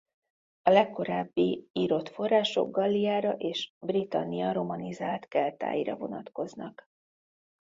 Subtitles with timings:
[0.61, 6.87] A legkorábbi írott források Galliára és Britannia romanizált keltáira vonatkoznak.